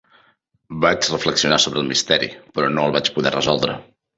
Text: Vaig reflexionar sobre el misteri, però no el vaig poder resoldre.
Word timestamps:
Vaig 0.85 1.09
reflexionar 1.11 1.61
sobre 1.65 1.81
el 1.83 1.91
misteri, 1.91 2.33
però 2.57 2.73
no 2.79 2.89
el 2.89 2.97
vaig 2.99 3.15
poder 3.19 3.37
resoldre. 3.41 3.79